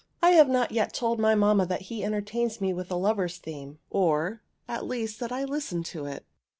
[0.19, 3.77] I have not yet told my mamma that he entertains me with the lover's theme,
[3.91, 6.25] or, at least, that I listen to it.